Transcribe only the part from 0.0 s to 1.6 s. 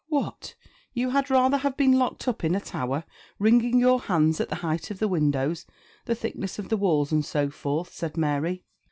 "What! you had rather